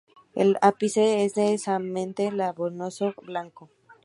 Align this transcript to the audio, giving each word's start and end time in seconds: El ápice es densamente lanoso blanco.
El 0.33 0.57
ápice 0.63 1.23
es 1.25 1.35
densamente 1.35 2.31
lanoso 2.31 3.13
blanco. 3.21 3.69